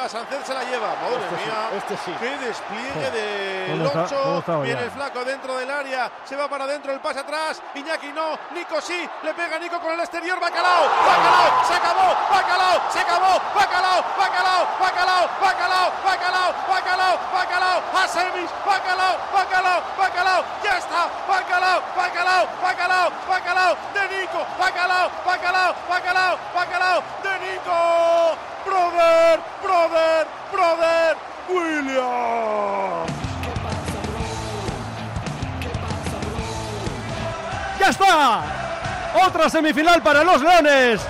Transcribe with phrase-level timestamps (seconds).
[0.00, 0.88] llega, Sánchez se la lleva.
[1.02, 1.68] Madre Este sí, mía.
[1.76, 2.16] este sí.
[2.18, 4.38] Qué despliegue de ¿Cómo está- cómo Loncho.
[4.38, 6.10] estaba Viene el flaco dentro del área.
[6.24, 7.60] Se va para adentro, el pase atrás.
[7.74, 8.38] Iñaki no.
[8.52, 9.08] Nico sí.
[9.22, 10.38] Le pega Nico con el exterior.
[10.40, 10.84] Bacalao.
[11.06, 11.64] Bacalao.
[11.66, 12.16] Se acabó.
[12.30, 12.80] Bacalao.
[12.92, 13.40] Se acabó.
[13.54, 14.04] Bacalao.
[14.18, 14.66] Bacalao.
[14.80, 15.28] Bacalao.
[15.40, 15.92] Bacalao.
[16.04, 16.54] Bacalao.
[16.68, 17.18] Bacalao.
[17.32, 17.82] Bacalao.
[18.02, 18.50] A semis.
[18.66, 19.16] Bacalao.
[19.34, 19.82] Bacalao.
[19.98, 20.44] Bacalao.
[20.64, 21.08] Ya está.
[21.28, 21.82] Bacalao.
[21.96, 22.46] Bacalao.
[22.62, 23.10] Bacalao.
[23.28, 23.76] Bacalao.
[23.94, 24.46] De Nico.
[24.58, 25.10] Bacalao.
[25.26, 25.74] Bacalao.
[25.88, 26.38] Bacalao.
[26.54, 27.02] Bacalao.
[27.22, 28.36] De Nico.
[28.64, 29.19] Brother.
[37.80, 38.42] ¡Ya está!
[39.26, 41.00] Otra semifinal para los Leones.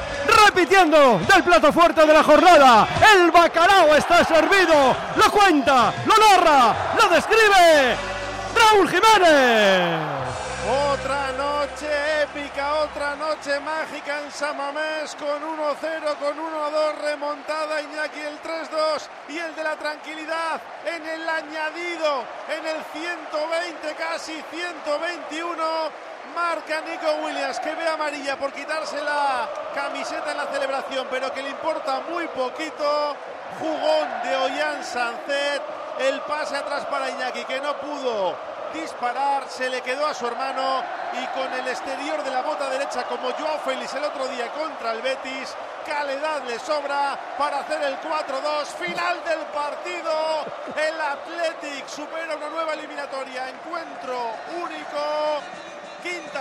[0.46, 2.86] Repitiendo del plato fuerte de la jornada.
[3.12, 4.94] El bacalao está servido.
[5.16, 7.96] Lo cuenta, lo narra, lo describe.
[8.54, 10.20] Raúl Jiménez.
[10.92, 18.40] Otra noche épica, otra noche mágica en Samamés con 1-0, con 1-2, remontada Iñaki el
[18.40, 26.09] 3-2 y el de la tranquilidad en el añadido, en el 120, casi 121.
[26.34, 31.42] Marca Nico Williams que ve amarilla por quitarse la camiseta en la celebración, pero que
[31.42, 33.16] le importa muy poquito.
[33.58, 35.62] Jugón de Ollán Sancet,
[35.98, 38.36] el pase atrás para Iñaki que no pudo
[38.72, 43.04] disparar, se le quedó a su hermano y con el exterior de la bota derecha
[43.04, 47.98] como Joao Félix el otro día contra el Betis, calidad le sobra para hacer el
[48.00, 50.44] 4-2, final del partido,
[50.76, 54.30] el Athletic supera una nueva eliminatoria, encuentro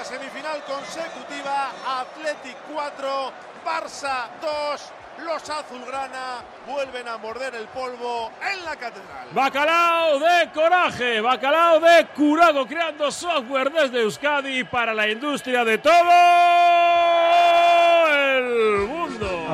[0.03, 3.33] semifinal consecutiva, Athletic 4,
[3.65, 4.93] Barça 2,
[5.25, 9.27] los azulgrana vuelven a morder el polvo en la catedral.
[9.31, 16.48] Bacalao de coraje, bacalao de curago, creando software desde Euskadi para la industria de todo